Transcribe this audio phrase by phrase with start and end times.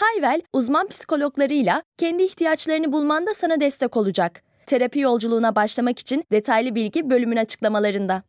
[0.00, 4.42] Hayvel, uzman psikologlarıyla kendi ihtiyaçlarını bulmanda sana destek olacak.
[4.66, 8.22] Terapi yolculuğuna başlamak için detaylı bilgi bölümün açıklamalarında.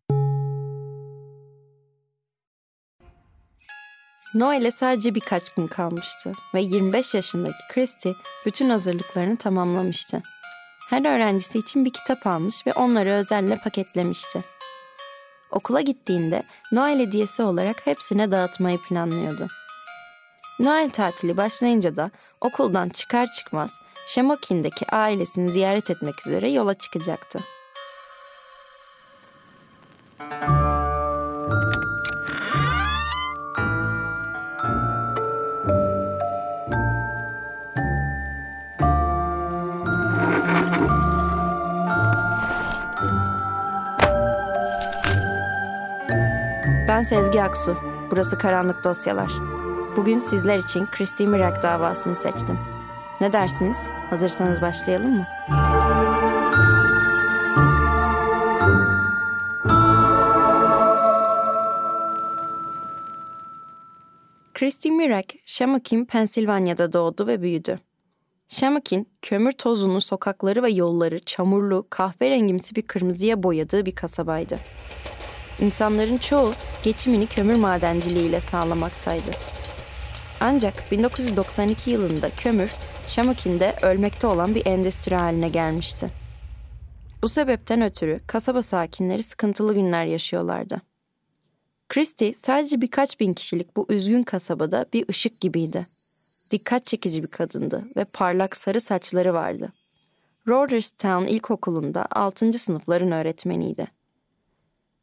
[4.35, 8.09] Noel'e sadece birkaç gün kalmıştı ve 25 yaşındaki Christy
[8.45, 10.21] bütün hazırlıklarını tamamlamıştı.
[10.89, 14.43] Her öğrencisi için bir kitap almış ve onları özelle paketlemişti.
[15.51, 19.47] Okula gittiğinde Noel hediyesi olarak hepsine dağıtmayı planlıyordu.
[20.61, 22.11] Noel tatili başlayınca da
[22.41, 23.71] okuldan çıkar çıkmaz
[24.07, 27.39] Şemokin'deki ailesini ziyaret etmek üzere yola çıkacaktı.
[46.87, 47.77] Ben Sezgi Aksu.
[48.11, 49.50] Burası Karanlık Dosyalar.
[49.97, 52.59] Bugün sizler için Christy Mirak davasını seçtim.
[53.21, 53.77] Ne dersiniz?
[54.09, 55.27] Hazırsanız başlayalım mı?
[64.53, 67.79] Christy Mirak, Shamokin, Pensilvanya'da doğdu ve büyüdü.
[68.47, 74.59] Shamokin, kömür tozunu sokakları ve yolları çamurlu, kahverengimsi bir kırmızıya boyadığı bir kasabaydı.
[75.59, 76.51] İnsanların çoğu
[76.83, 79.31] geçimini kömür madenciliğiyle sağlamaktaydı.
[80.43, 82.71] Ancak 1992 yılında kömür,
[83.07, 86.11] Şamakin'de ölmekte olan bir endüstri haline gelmişti.
[87.23, 90.81] Bu sebepten ötürü kasaba sakinleri sıkıntılı günler yaşıyorlardı.
[91.89, 95.87] Christie sadece birkaç bin kişilik bu üzgün kasabada bir ışık gibiydi.
[96.51, 99.73] Dikkat çekici bir kadındı ve parlak sarı saçları vardı.
[100.47, 102.53] Roderstown İlkokulu'nda 6.
[102.53, 103.87] sınıfların öğretmeniydi.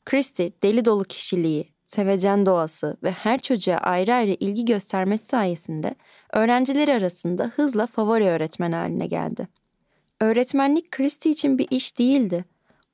[0.05, 5.95] Christie deli dolu kişiliği, sevecen doğası ve her çocuğa ayrı ayrı ilgi göstermesi sayesinde
[6.33, 9.49] öğrencileri arasında hızla favori öğretmen haline geldi.
[10.21, 12.45] Öğretmenlik Christie için bir iş değildi.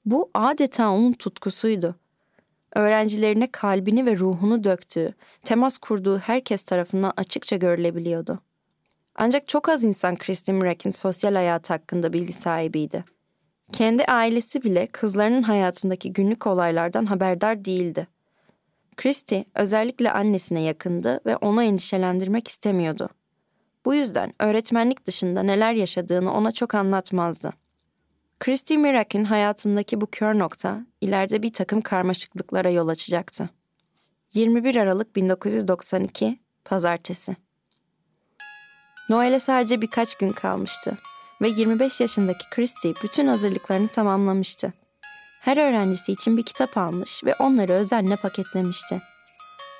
[0.04, 1.96] Bu adeta onun tutkusuydu.
[2.74, 8.38] Öğrencilerine kalbini ve ruhunu döktüğü, temas kurduğu herkes tarafından açıkça görülebiliyordu.
[9.14, 13.04] Ancak çok az insan Christie Mrack'in sosyal hayatı hakkında bilgi sahibiydi.
[13.72, 18.06] Kendi ailesi bile kızlarının hayatındaki günlük olaylardan haberdar değildi.
[18.96, 23.08] Christie özellikle annesine yakındı ve onu endişelendirmek istemiyordu.
[23.84, 27.52] Bu yüzden öğretmenlik dışında neler yaşadığını ona çok anlatmazdı.
[28.40, 33.48] Christy Mirak'in hayatındaki bu kör nokta ileride bir takım karmaşıklıklara yol açacaktı.
[34.34, 37.36] 21 Aralık 1992 Pazartesi
[39.08, 40.98] Noel'e sadece birkaç gün kalmıştı
[41.42, 44.72] ve 25 yaşındaki Christy bütün hazırlıklarını tamamlamıştı.
[45.44, 49.02] Her öğrencisi için bir kitap almış ve onları özenle paketlemişti.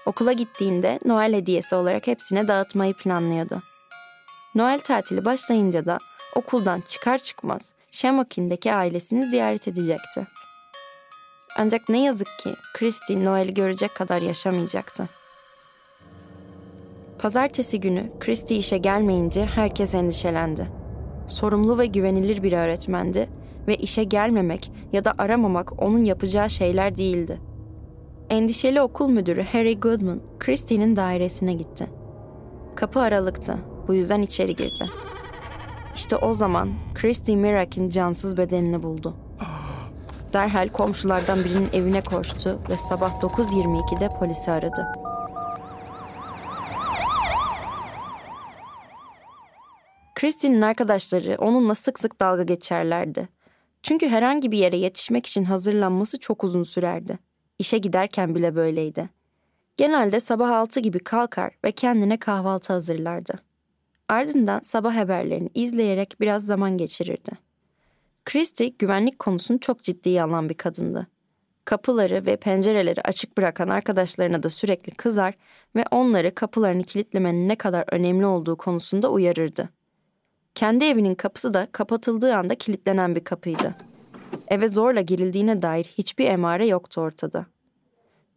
[0.07, 3.63] Okula gittiğinde Noel hediyesi olarak hepsine dağıtmayı planlıyordu.
[4.55, 5.99] Noel tatili başlayınca da
[6.35, 10.27] okuldan çıkar çıkmaz Şemakin'deki ailesini ziyaret edecekti.
[11.57, 15.09] Ancak ne yazık ki Christy Noel'i görecek kadar yaşamayacaktı.
[17.19, 20.71] Pazartesi günü Christy işe gelmeyince herkes endişelendi.
[21.29, 23.29] Sorumlu ve güvenilir bir öğretmendi
[23.69, 27.41] ve işe gelmemek ya da aramamak onun yapacağı şeyler değildi.
[28.31, 31.87] Endişeli okul müdürü Harry Goodman, Christie'nin dairesine gitti.
[32.75, 33.59] Kapı aralıktı,
[33.89, 34.91] bu yüzden içeri girdi.
[35.95, 39.15] İşte o zaman Christie Mirak'in cansız bedenini buldu.
[40.33, 44.87] Derhal komşulardan birinin evine koştu ve sabah 9.22'de polisi aradı.
[50.15, 53.29] Christie'nin arkadaşları onunla sık sık dalga geçerlerdi.
[53.85, 57.19] Çünkü herhangi bir yere yetişmek için hazırlanması çok uzun sürerdi.
[57.59, 59.11] İşe giderken bile böyleydi.
[59.77, 63.43] Genelde sabah altı gibi kalkar ve kendine kahvaltı hazırlardı.
[64.09, 67.31] Ardından sabah haberlerini izleyerek biraz zaman geçirirdi.
[68.25, 71.07] Christie güvenlik konusunu çok ciddiye alan bir kadındı.
[71.65, 75.35] Kapıları ve pencereleri açık bırakan arkadaşlarına da sürekli kızar
[75.77, 79.69] ve onları kapılarını kilitlemenin ne kadar önemli olduğu konusunda uyarırdı.
[80.55, 83.75] Kendi evinin kapısı da kapatıldığı anda kilitlenen bir kapıydı.
[84.49, 87.47] Eve zorla girildiğine dair hiçbir emare yoktu ortada.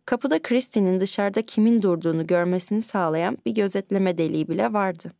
[0.06, 5.12] Kapıda Christie'nin dışarıda kimin durduğunu görmesini sağlayan bir gözetleme deliği bile vardı.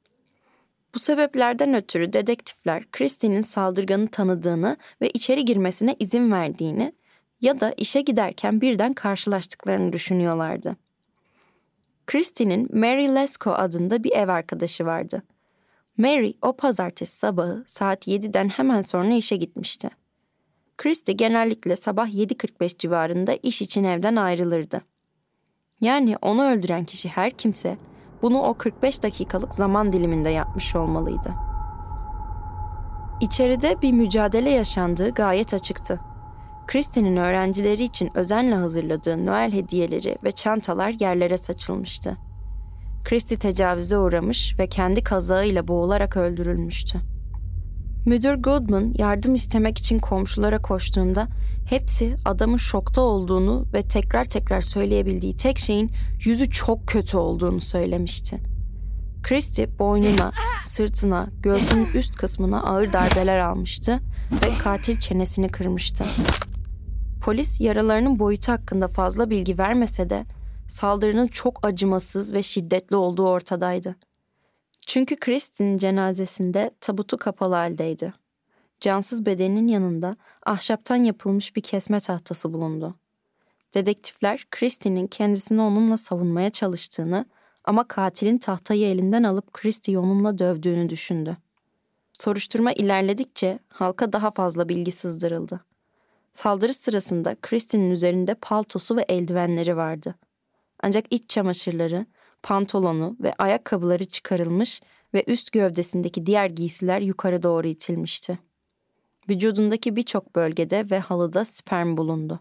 [0.96, 6.94] Bu sebeplerden ötürü dedektifler Christie'nin saldırganı tanıdığını ve içeri girmesine izin verdiğini
[7.42, 10.76] ya da işe giderken birden karşılaştıklarını düşünüyorlardı.
[12.08, 15.24] Christie'nin Mary Lesko adında bir ev arkadaşı vardı.
[15.98, 19.90] Mary o pazartesi sabahı saat 7'den hemen sonra işe gitmişti.
[20.78, 24.82] Christie genellikle sabah 7.45 civarında iş için evden ayrılırdı.
[25.82, 27.78] Yani onu öldüren kişi her kimse
[28.22, 31.34] bunu o 45 dakikalık zaman diliminde yapmış olmalıydı.
[33.22, 36.00] İçeride bir mücadele yaşandığı gayet açıktı.
[36.68, 42.18] Christie'nin öğrencileri için özenle hazırladığı Noel hediyeleri ve çantalar yerlere saçılmıştı.
[43.08, 47.00] Christie tecavüze uğramış ve kendi kazağıyla boğularak öldürülmüştü.
[48.06, 51.28] Müdür Goodman yardım istemek için komşulara koştuğunda
[51.70, 55.92] hepsi adamın şokta olduğunu ve tekrar tekrar söyleyebildiği tek şeyin
[56.26, 58.40] yüzü çok kötü olduğunu söylemişti.
[59.24, 60.32] Christie boynuna,
[60.66, 64.00] sırtına, göğsünün üst kısmına ağır darbeler almıştı
[64.46, 66.06] ve katil çenesini kırmıştı.
[67.22, 70.26] Polis yaralarının boyutu hakkında fazla bilgi vermese de
[70.68, 73.96] saldırının çok acımasız ve şiddetli olduğu ortadaydı.
[74.88, 78.14] Çünkü Kristin'in cenazesinde tabutu kapalı haldeydi.
[78.80, 80.16] Cansız bedeninin yanında
[80.46, 82.96] ahşaptan yapılmış bir kesme tahtası bulundu.
[83.74, 87.26] Dedektifler Kristin'in kendisini onunla savunmaya çalıştığını
[87.64, 91.38] ama katilin tahtayı elinden alıp Christie'yi onunla dövdüğünü düşündü.
[92.20, 95.62] Soruşturma ilerledikçe halka daha fazla bilgi sızdırıldı.
[96.34, 100.16] Saldırı sırasında Kristin'in üzerinde paltosu ve eldivenleri vardı.
[100.84, 102.06] Ancak iç çamaşırları,
[102.44, 104.82] pantolonu ve ayakkabıları çıkarılmış
[105.14, 108.40] ve üst gövdesindeki diğer giysiler yukarı doğru itilmişti.
[109.30, 112.40] Vücudundaki birçok bölgede ve halıda sperm bulundu.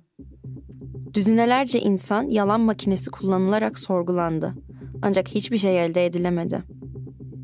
[1.15, 4.55] Düzinelerce insan yalan makinesi kullanılarak sorgulandı.
[5.03, 6.63] Ancak hiçbir şey elde edilemedi.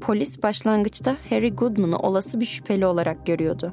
[0.00, 3.72] Polis başlangıçta Harry Goodman'ı olası bir şüpheli olarak görüyordu.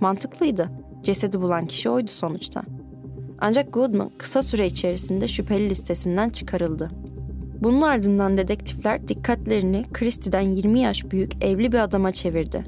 [0.00, 0.70] Mantıklıydı.
[1.02, 2.62] Cesedi bulan kişi oydu sonuçta.
[3.40, 6.90] Ancak Goodman kısa süre içerisinde şüpheli listesinden çıkarıldı.
[7.60, 12.64] Bunun ardından dedektifler dikkatlerini Christie'den 20 yaş büyük evli bir adama çevirdi.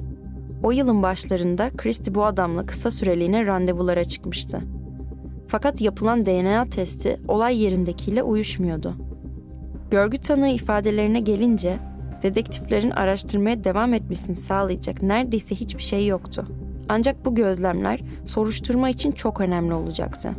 [0.63, 4.61] O yılın başlarında Christie bu adamla kısa süreliğine randevulara çıkmıştı.
[5.47, 8.95] Fakat yapılan DNA testi olay yerindekiyle uyuşmuyordu.
[9.91, 11.79] Görgü tanığı ifadelerine gelince
[12.23, 16.47] dedektiflerin araştırmaya devam etmesini sağlayacak neredeyse hiçbir şey yoktu.
[16.89, 20.31] Ancak bu gözlemler soruşturma için çok önemli olacaktı.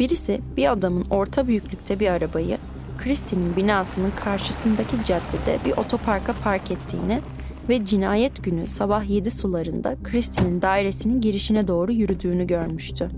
[0.00, 2.58] Birisi bir adamın orta büyüklükte bir arabayı
[2.98, 7.20] Christie'nin binasının karşısındaki caddede bir otoparka park ettiğini
[7.68, 13.10] ve cinayet günü sabah 7 sularında Christie'nin dairesinin girişine doğru yürüdüğünü görmüştü.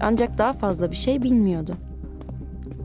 [0.00, 1.76] Ancak daha fazla bir şey bilmiyordu.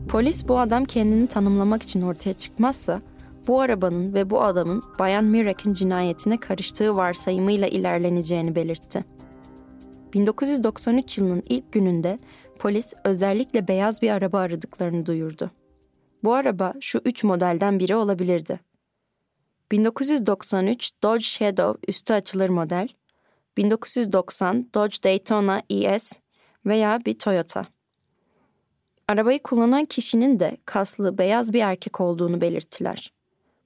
[0.08, 3.00] Polis bu adam kendini tanımlamak için ortaya çıkmazsa
[3.48, 9.04] bu arabanın ve bu adamın Bayan Mirak'ın cinayetine karıştığı varsayımıyla ilerleneceğini belirtti.
[10.14, 12.18] 1993 yılının ilk gününde
[12.58, 15.50] polis özellikle beyaz bir araba aradıklarını duyurdu.
[16.24, 18.60] Bu araba şu üç modelden biri olabilirdi.
[19.72, 22.88] 1993 Dodge Shadow üstü açılır model,
[23.56, 26.12] 1990 Dodge Daytona ES
[26.66, 27.66] veya bir Toyota.
[29.08, 33.12] Arabayı kullanan kişinin de kaslı beyaz bir erkek olduğunu belirttiler.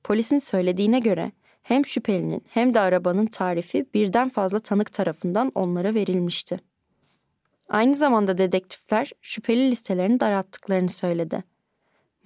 [0.05, 1.33] Polisin söylediğine göre
[1.63, 6.70] hem şüphelinin hem de arabanın tarifi birden fazla tanık tarafından onlara verilmişti.
[7.71, 11.45] Aynı zamanda dedektifler şüpheli listelerini daralttıklarını söyledi.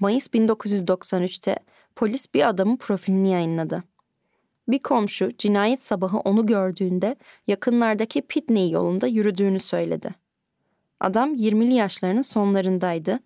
[0.00, 1.56] Mayıs 1993'te
[1.96, 3.84] polis bir adamın profilini yayınladı.
[4.68, 10.14] Bir komşu cinayet sabahı onu gördüğünde yakınlardaki Pitney yolunda yürüdüğünü söyledi.
[11.00, 13.20] Adam 20'li yaşlarının sonlarındaydı.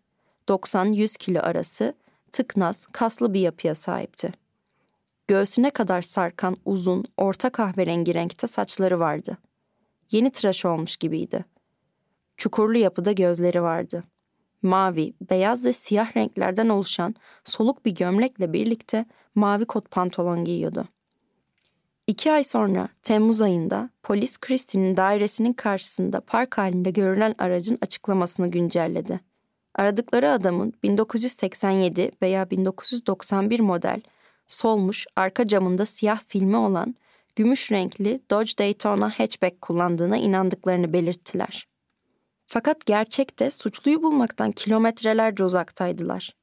[0.49, 1.95] 90-100 kilo arası,
[2.33, 4.33] tıknaz, kaslı bir yapıya sahipti.
[5.29, 9.39] Göğsüne kadar sarkan uzun, orta kahverengi renkte saçları vardı.
[10.11, 11.45] Yeni tıraş olmuş gibiydi.
[12.39, 14.05] Çukurlu yapıda gözleri vardı.
[14.63, 17.15] Mavi, beyaz ve siyah renklerden oluşan
[17.45, 19.05] soluk bir gömlekle birlikte
[19.35, 20.89] mavi kot pantolon giyiyordu.
[22.07, 29.21] İki ay sonra Temmuz ayında polis Christie'nin dairesinin karşısında park halinde görülen aracın açıklamasını güncelledi.
[29.75, 34.01] Aradıkları adamın 1987 veya 1991 model,
[34.47, 36.95] solmuş, arka camında siyah filmi olan,
[37.37, 41.68] gümüş renkli Dodge Daytona hatchback kullandığına inandıklarını belirttiler.
[42.51, 46.35] Fakat gerçekte suçluyu bulmaktan kilometrelerce uzaktaydılar.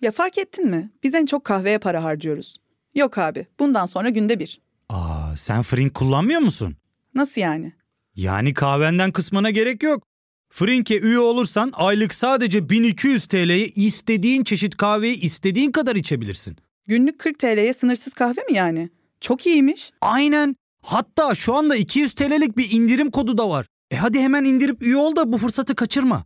[0.00, 0.90] Ya fark ettin mi?
[1.02, 2.56] Biz en çok kahveye para harcıyoruz.
[2.94, 4.60] Yok abi, bundan sonra günde bir.
[4.88, 6.76] Aa, sen Frink kullanmıyor musun?
[7.14, 7.72] Nasıl yani?
[8.14, 10.02] Yani kahvenden kısmına gerek yok.
[10.50, 16.56] Frink'e üye olursan aylık sadece 1200 TL'ye istediğin çeşit kahveyi istediğin kadar içebilirsin.
[16.86, 18.90] Günlük 40 TL'ye sınırsız kahve mi yani?
[19.20, 19.90] Çok iyiymiş.
[20.00, 20.56] Aynen.
[20.82, 23.66] Hatta şu anda 200 TL'lik bir indirim kodu da var.
[23.94, 26.24] E hadi hemen indirip üye ol da bu fırsatı kaçırma.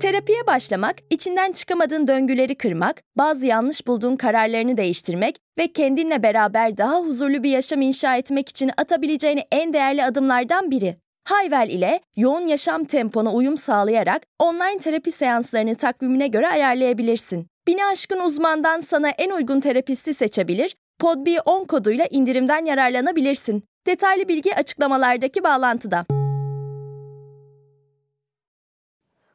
[0.00, 7.00] Terapiye başlamak, içinden çıkamadığın döngüleri kırmak, bazı yanlış bulduğun kararlarını değiştirmek ve kendinle beraber daha
[7.00, 10.96] huzurlu bir yaşam inşa etmek için atabileceğin en değerli adımlardan biri.
[11.24, 17.46] Hayvel ile yoğun yaşam tempona uyum sağlayarak online terapi seanslarını takvimine göre ayarlayabilirsin.
[17.66, 23.62] Bini aşkın uzmandan sana en uygun terapisti seçebilir, PodB10 koduyla indirimden yararlanabilirsin.
[23.86, 26.06] Detaylı bilgi açıklamalardaki bağlantıda.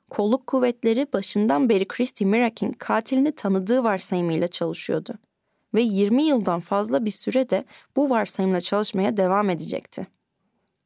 [0.09, 5.13] Kolluk kuvvetleri başından beri Christy Mirak'in katilini tanıdığı varsayımıyla çalışıyordu.
[5.73, 7.65] Ve 20 yıldan fazla bir sürede
[7.95, 10.07] bu varsayımla çalışmaya devam edecekti.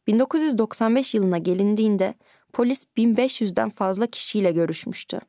[0.08, 2.14] 1995 yılına gelindiğinde
[2.54, 5.22] polis 1500'den fazla kişiyle görüşmüştü.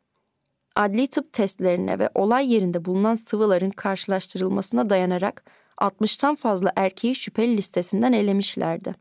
[0.76, 5.44] Adli tıp testlerine ve olay yerinde bulunan sıvıların karşılaştırılmasına dayanarak
[5.80, 8.94] 60'tan fazla erkeği şüpheli listesinden elemişlerdi.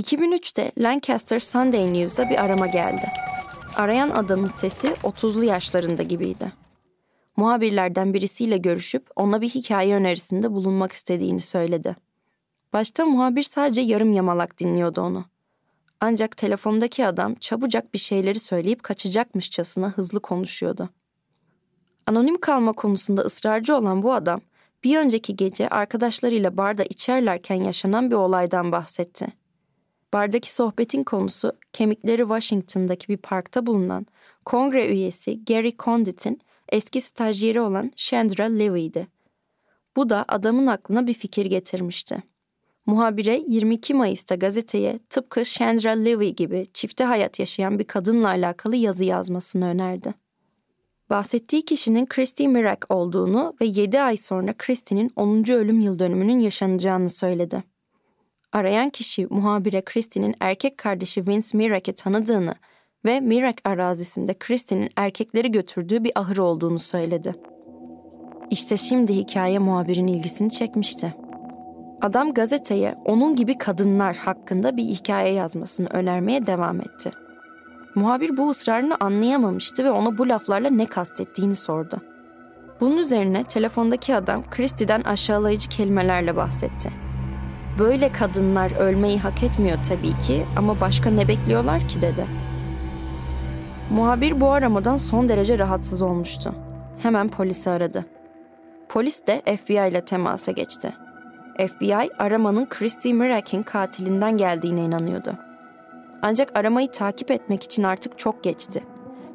[0.00, 3.12] 2003'te Lancaster Sunday News'a bir arama geldi.
[3.76, 6.52] Arayan adamın sesi 30'lu yaşlarında gibiydi.
[7.36, 11.96] Muhabirlerden birisiyle görüşüp ona bir hikaye önerisinde bulunmak istediğini söyledi.
[12.72, 15.24] Başta muhabir sadece yarım yamalak dinliyordu onu.
[16.00, 20.88] Ancak telefondaki adam çabucak bir şeyleri söyleyip kaçacakmışçasına hızlı konuşuyordu.
[22.06, 24.40] Anonim kalma konusunda ısrarcı olan bu adam
[24.84, 29.26] bir önceki gece arkadaşlarıyla barda içerlerken yaşanan bir olaydan bahsetti.
[30.12, 34.06] Bardaki sohbetin konusu kemikleri Washington'daki bir parkta bulunan
[34.44, 39.08] kongre üyesi Gary Condit'in eski stajyeri olan Chandra Levy'di.
[39.96, 42.22] Bu da adamın aklına bir fikir getirmişti.
[42.86, 49.04] Muhabire 22 Mayıs'ta gazeteye tıpkı Chandra Levy gibi çifte hayat yaşayan bir kadınla alakalı yazı
[49.04, 50.14] yazmasını önerdi.
[51.10, 55.50] Bahsettiği kişinin Christy Mirak olduğunu ve 7 ay sonra Christy'nin 10.
[55.50, 57.62] ölüm yıl dönümünün yaşanacağını söyledi.
[58.52, 62.54] Arayan kişi muhabire Christy'nin erkek kardeşi Vince Mirak'ı tanıdığını
[63.04, 67.34] ve Mirak arazisinde Christy'nin erkekleri götürdüğü bir ahır olduğunu söyledi.
[68.50, 71.14] İşte şimdi hikaye muhabirin ilgisini çekmişti.
[72.02, 77.10] Adam gazeteye onun gibi kadınlar hakkında bir hikaye yazmasını önermeye devam etti.
[77.94, 82.00] Muhabir bu ısrarını anlayamamıştı ve ona bu laflarla ne kastettiğini sordu.
[82.80, 86.90] Bunun üzerine telefondaki adam Christie'den aşağılayıcı kelimelerle bahsetti.
[87.78, 92.26] Böyle kadınlar ölmeyi hak etmiyor tabii ki ama başka ne bekliyorlar ki dedi.
[93.90, 96.54] Muhabir bu aramadan son derece rahatsız olmuştu.
[96.98, 98.06] Hemen polisi aradı.
[98.88, 100.92] Polis de FBI ile temasa geçti.
[101.66, 105.34] FBI aramanın Christy Mirak'in katilinden geldiğine inanıyordu.
[106.22, 108.82] Ancak aramayı takip etmek için artık çok geçti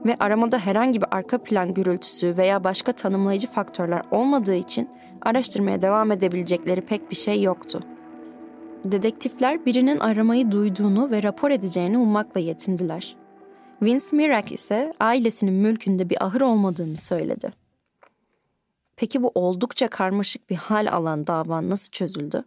[0.06, 4.90] ve aramada herhangi bir arka plan gürültüsü veya başka tanımlayıcı faktörler olmadığı için
[5.22, 7.80] araştırmaya devam edebilecekleri pek bir şey yoktu.
[8.86, 13.16] Dedektifler birinin aramayı duyduğunu ve rapor edeceğini ummakla yetindiler.
[13.82, 17.65] Vince Mirak ise ailesinin mülkünde bir ahır olmadığını söyledi.
[18.98, 22.44] Peki bu oldukça karmaşık bir hal alan dava nasıl çözüldü?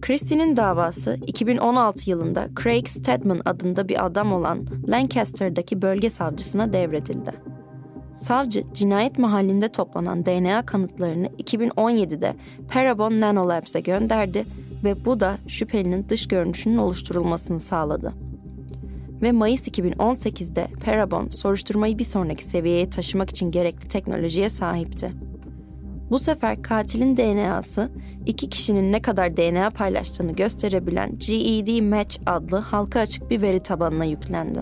[0.00, 7.32] Christie'nin davası 2016 yılında Craig Stedman adında bir adam olan Lancaster'daki bölge savcısına devredildi.
[8.14, 12.36] Savcı, cinayet mahallinde toplanan DNA kanıtlarını 2017'de
[12.68, 14.44] Parabon Nanolabs'e gönderdi
[14.84, 18.29] ve bu da şüphelinin dış görünüşünün oluşturulmasını sağladı.
[19.22, 25.12] Ve Mayıs 2018'de Parabon soruşturmayı bir sonraki seviyeye taşımak için gerekli teknolojiye sahipti.
[26.10, 27.90] Bu sefer katilin DNA'sı
[28.26, 34.04] iki kişinin ne kadar DNA paylaştığını gösterebilen GED Match adlı halka açık bir veri tabanına
[34.04, 34.60] yüklendi.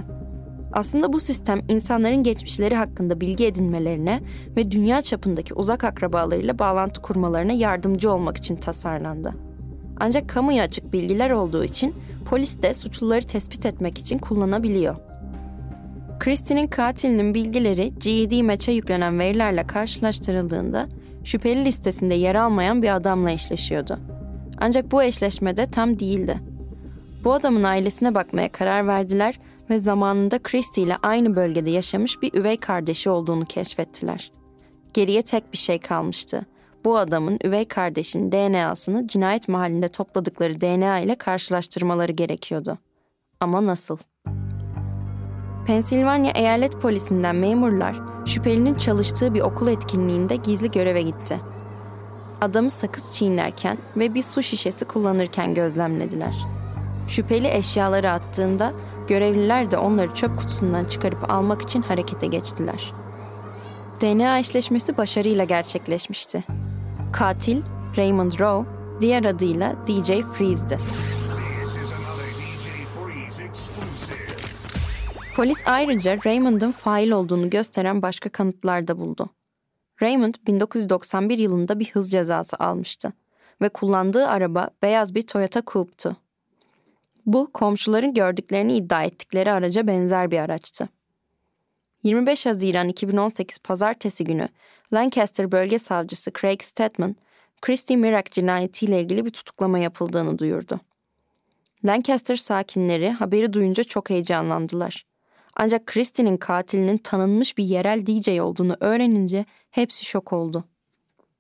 [0.72, 4.20] Aslında bu sistem insanların geçmişleri hakkında bilgi edinmelerine
[4.56, 9.34] ve dünya çapındaki uzak akrabalarıyla bağlantı kurmalarına yardımcı olmak için tasarlandı.
[10.00, 11.94] Ancak kamuya açık bilgiler olduğu için
[12.30, 14.96] polis de suçluları tespit etmek için kullanabiliyor.
[16.20, 20.88] Christie'nin katilinin bilgileri GED Match'e yüklenen verilerle karşılaştırıldığında
[21.24, 23.98] şüpheli listesinde yer almayan bir adamla eşleşiyordu.
[24.60, 26.40] Ancak bu eşleşmede tam değildi.
[27.24, 32.56] Bu adamın ailesine bakmaya karar verdiler ve zamanında Christie ile aynı bölgede yaşamış bir üvey
[32.56, 34.32] kardeşi olduğunu keşfettiler.
[34.94, 36.46] Geriye tek bir şey kalmıştı.
[36.84, 42.78] Bu adamın üvey kardeşinin DNA'sını cinayet mahallinde topladıkları DNA ile karşılaştırmaları gerekiyordu.
[43.40, 43.98] Ama nasıl?
[45.66, 51.40] Pensilvanya Eyalet Polisi'nden memurlar şüphelinin çalıştığı bir okul etkinliğinde gizli göreve gitti.
[52.40, 56.34] Adamı sakız çiğnerken ve bir su şişesi kullanırken gözlemlediler.
[57.08, 58.72] Şüpheli eşyaları attığında
[59.08, 62.92] görevliler de onları çöp kutusundan çıkarıp almak için harekete geçtiler.
[64.00, 66.44] DNA eşleşmesi başarıyla gerçekleşmişti.
[67.12, 67.62] Katil
[67.96, 70.78] Raymond Rowe, diğer adıyla DJ Freeze'di.
[75.36, 79.30] Polis ayrıca Raymond'ın fail olduğunu gösteren başka kanıtlar da buldu.
[80.02, 83.12] Raymond 1991 yılında bir hız cezası almıştı
[83.62, 86.16] ve kullandığı araba beyaz bir Toyota Coupe'tu.
[87.26, 90.88] Bu komşuların gördüklerini iddia ettikleri araca benzer bir araçtı.
[92.02, 94.48] 25 Haziran 2018 Pazartesi günü
[94.92, 97.16] Lancaster Bölge Savcısı Craig Stedman,
[97.62, 100.80] Christy Mirak cinayetiyle ilgili bir tutuklama yapıldığını duyurdu.
[101.84, 105.06] Lancaster sakinleri haberi duyunca çok heyecanlandılar.
[105.56, 110.64] Ancak Christie'nin katilinin tanınmış bir yerel DJ olduğunu öğrenince hepsi şok oldu.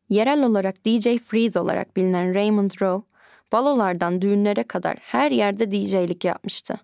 [0.08, 3.06] Yerel olarak DJ Freeze olarak bilinen Raymond Rowe,
[3.52, 6.80] balolardan düğünlere kadar her yerde DJ'lik yapmıştı.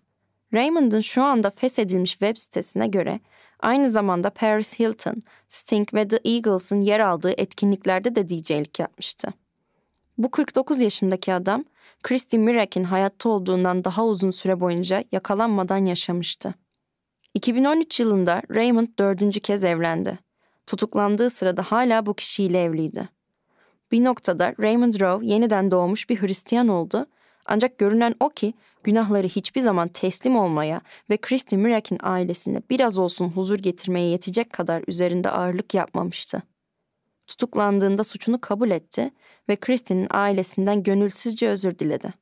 [0.55, 3.21] Raymond'ın şu anda feshedilmiş web sitesine göre
[3.65, 9.29] aynı zamanda Paris Hilton, Sting ve The Eagles'ın yer aldığı etkinliklerde de DJ'lik yapmıştı.
[10.19, 11.65] Bu 49 yaşındaki adam,
[12.03, 16.55] Christy Mirak'in hayatta olduğundan daha uzun süre boyunca yakalanmadan yaşamıştı.
[17.35, 20.19] 2013 yılında Raymond dördüncü kez evlendi.
[20.67, 23.09] Tutuklandığı sırada hala bu kişiyle evliydi.
[23.93, 27.07] Bir noktada Raymond Rowe yeniden doğmuş bir Hristiyan oldu
[27.47, 33.29] ancak görünen o ki günahları hiçbir zaman teslim olmaya ve Christy Mirak'in ailesine biraz olsun
[33.29, 36.43] huzur getirmeye yetecek kadar üzerinde ağırlık yapmamıştı.
[37.27, 39.11] Tutuklandığında suçunu kabul etti
[39.49, 42.15] ve Christy'nin ailesinden gönülsüzce özür diledi.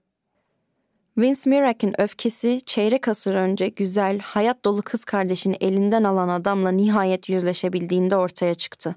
[1.19, 7.29] Vince Mirak'in öfkesi çeyrek asır önce güzel, hayat dolu kız kardeşini elinden alan adamla nihayet
[7.29, 8.97] yüzleşebildiğinde ortaya çıktı.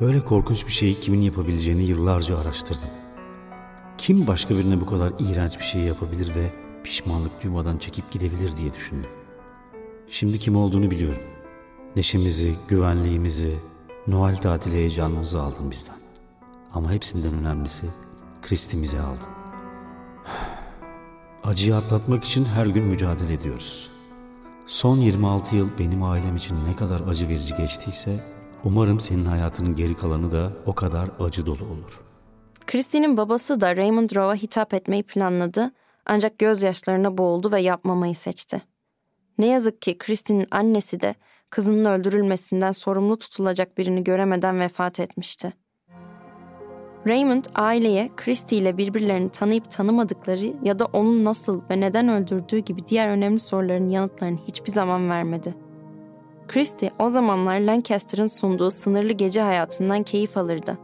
[0.00, 3.05] Böyle korkunç bir şeyi kimin yapabileceğini yıllarca araştırdım.
[4.06, 6.50] Kim başka birine bu kadar iğrenç bir şey yapabilir ve
[6.84, 9.10] pişmanlık duymadan çekip gidebilir diye düşündüm.
[10.10, 11.22] Şimdi kim olduğunu biliyorum.
[11.96, 13.54] Neşemizi, güvenliğimizi,
[14.06, 15.96] Noel tatili heyecanımızı aldın bizden.
[16.74, 17.86] Ama hepsinden önemlisi
[18.42, 19.28] Kristimizi aldın.
[21.44, 23.90] Acıyı atlatmak için her gün mücadele ediyoruz.
[24.66, 28.24] Son 26 yıl benim ailem için ne kadar acı verici geçtiyse
[28.64, 32.05] umarım senin hayatının geri kalanı da o kadar acı dolu olur.
[32.66, 35.70] Christie'nin babası da Raymond Rowe'a hitap etmeyi planladı
[36.06, 38.62] ancak gözyaşlarına boğuldu ve yapmamayı seçti.
[39.38, 41.14] Ne yazık ki Christie'nin annesi de
[41.50, 45.52] kızının öldürülmesinden sorumlu tutulacak birini göremeden vefat etmişti.
[47.06, 52.86] Raymond aileye Christie ile birbirlerini tanıyıp tanımadıkları ya da onun nasıl ve neden öldürdüğü gibi
[52.86, 55.54] diğer önemli soruların yanıtlarını hiçbir zaman vermedi.
[56.48, 60.78] Christie o zamanlar Lancaster'ın sunduğu sınırlı gece hayatından keyif alırdı.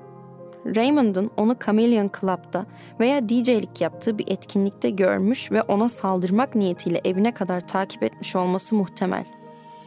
[0.66, 2.66] Raymond'un onu Chameleon Club'da
[3.00, 8.74] veya DJ'lik yaptığı bir etkinlikte görmüş ve ona saldırmak niyetiyle evine kadar takip etmiş olması
[8.74, 9.24] muhtemel.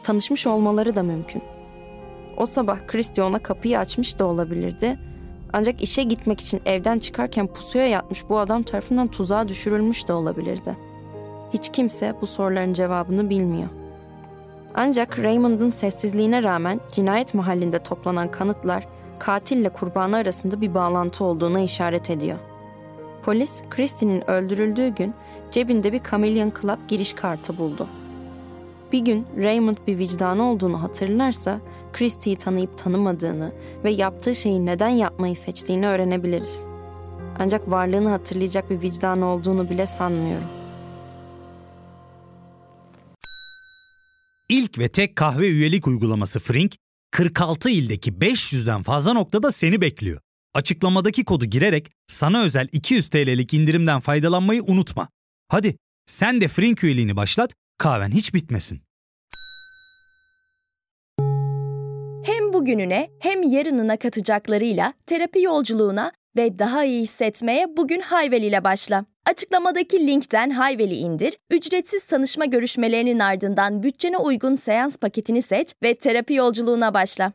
[0.02, 1.42] Tanışmış olmaları da mümkün.
[2.36, 4.98] O sabah Christie ona kapıyı açmış da olabilirdi
[5.52, 10.76] ancak işe gitmek için evden çıkarken pusuya yatmış bu adam tarafından tuzağa düşürülmüş de olabilirdi.
[11.52, 13.68] Hiç kimse bu soruların cevabını bilmiyor.
[14.74, 18.86] Ancak Raymond'ın sessizliğine rağmen cinayet mahallinde toplanan kanıtlar
[19.18, 22.38] katille kurbanı arasında bir bağlantı olduğuna işaret ediyor.
[23.22, 25.14] Polis, Christie'nin öldürüldüğü gün
[25.50, 27.88] cebinde bir Chameleon Club giriş kartı buldu.
[28.92, 31.60] Bir gün Raymond bir vicdanı olduğunu hatırlarsa
[31.92, 33.52] Christie'yi tanıyıp tanımadığını
[33.84, 36.64] ve yaptığı şeyi neden yapmayı seçtiğini öğrenebiliriz.
[37.38, 40.48] Ancak varlığını hatırlayacak bir vicdan olduğunu bile sanmıyorum.
[44.48, 46.76] İlk ve tek kahve üyelik uygulaması Frink,
[47.16, 50.20] 46 ildeki 500'den fazla noktada seni bekliyor.
[50.54, 55.08] Açıklamadaki kodu girerek sana özel 200 TL'lik indirimden faydalanmayı unutma.
[55.48, 55.76] Hadi
[56.06, 58.80] sen de Frink üyeliğini başlat, kahven hiç bitmesin.
[62.24, 69.04] Hem bugününe hem yarınına katacaklarıyla terapi yolculuğuna ve daha iyi hissetmeye bugün Hayvel ile başla.
[69.26, 76.34] Açıklamadaki linkten Hayvel'i indir, ücretsiz tanışma görüşmelerinin ardından bütçene uygun seans paketini seç ve terapi
[76.34, 77.32] yolculuğuna başla.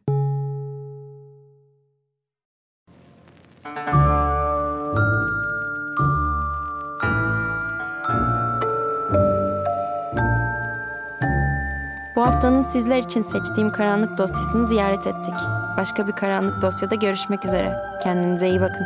[12.16, 15.36] Bu haftanın sizler için seçtiğim karanlık dosyasını ziyaret ettik.
[15.78, 17.78] Başka bir karanlık dosyada görüşmek üzere.
[18.04, 18.86] Kendinize iyi bakın.